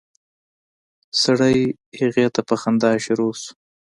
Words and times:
سړی 1.23 1.57
هغې 1.99 2.27
ته 2.35 2.41
په 2.47 2.55
خندا 2.61 2.91
شروع 3.05 3.31
شو. 3.41 3.49